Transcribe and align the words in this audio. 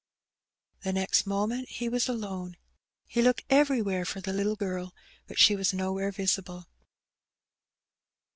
The 0.81 0.93
next 0.93 1.27
moment 1.27 1.69
he 1.69 1.87
was 1.87 2.09
alone. 2.09 2.57
He 3.05 3.21
looked 3.21 3.43
everywhere 3.51 4.03
for 4.03 4.19
the 4.19 4.33
little 4.33 4.55
girl, 4.55 4.95
but 5.27 5.37
she 5.37 5.55
was 5.55 5.73
nowhere 5.75 6.11
visible. 6.11 6.65